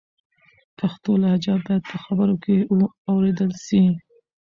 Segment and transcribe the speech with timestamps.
[0.77, 2.77] پښتو لهجه باید په خبرو کې و
[3.11, 3.81] اورېدل سي.